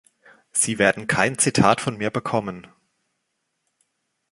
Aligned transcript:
Sie 0.51 0.79
werden 0.79 1.05
kein 1.05 1.37
Zitat 1.37 1.79
von 1.79 1.95
mir 1.95 2.09
bekommen. 2.09 2.65